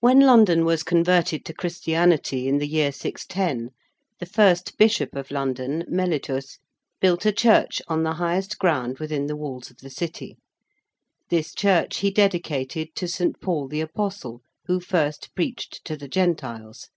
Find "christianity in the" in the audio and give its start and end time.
1.54-2.68